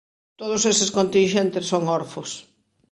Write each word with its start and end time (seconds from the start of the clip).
Todos 0.39 0.61
eses 0.73 0.93
continxentes 0.97 1.65
son 1.71 1.83
orfos. 1.99 2.29